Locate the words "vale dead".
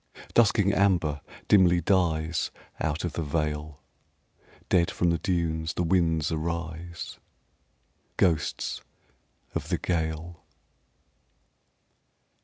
3.21-4.89